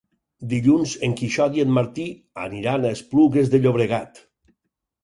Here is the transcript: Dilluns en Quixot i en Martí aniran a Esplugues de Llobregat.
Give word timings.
Dilluns 0.53 0.93
en 1.09 1.13
Quixot 1.19 1.59
i 1.59 1.63
en 1.65 1.75
Martí 1.79 2.07
aniran 2.47 2.89
a 2.91 2.95
Esplugues 2.99 3.55
de 3.55 3.63
Llobregat. 3.67 4.27